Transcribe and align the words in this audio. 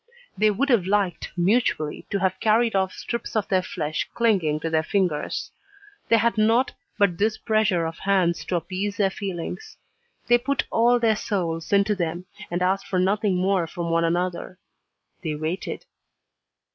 They 0.35 0.49
would 0.49 0.69
have 0.69 0.87
liked, 0.87 1.31
mutually, 1.37 2.07
to 2.09 2.17
have 2.21 2.39
carried 2.39 2.75
off 2.75 2.91
strips 2.91 3.35
of 3.35 3.47
their 3.49 3.61
flesh 3.61 4.09
clinging 4.15 4.59
to 4.61 4.69
their 4.71 4.81
fingers. 4.81 5.51
They 6.09 6.17
had 6.17 6.39
naught 6.39 6.73
but 6.97 7.19
this 7.19 7.37
pressure 7.37 7.85
of 7.85 7.99
hands 7.99 8.43
to 8.45 8.55
appease 8.55 8.97
their 8.97 9.11
feelings. 9.11 9.77
They 10.25 10.39
put 10.39 10.65
all 10.71 10.97
their 10.99 11.15
souls 11.15 11.71
into 11.71 11.93
them, 11.93 12.25
and 12.49 12.63
asked 12.63 12.87
for 12.87 12.97
nothing 12.97 13.35
more 13.37 13.67
from 13.67 13.91
one 13.91 14.03
another. 14.03 14.57
They 15.21 15.35
waited. 15.35 15.85